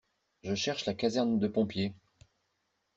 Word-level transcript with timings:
Je 0.41 0.55
cherche 0.55 0.87
la 0.87 0.95
caserne 0.95 1.37
de 1.37 1.47
pompiers. 1.47 1.93